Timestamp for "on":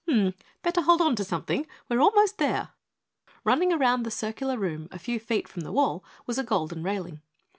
0.99-1.15